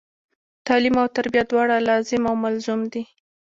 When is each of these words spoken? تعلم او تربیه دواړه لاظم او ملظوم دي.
تعلم 0.65 0.95
او 1.01 1.07
تربیه 1.17 1.43
دواړه 1.51 1.77
لاظم 1.87 2.21
او 2.29 2.35
ملظوم 2.43 2.81
دي. 2.91 3.03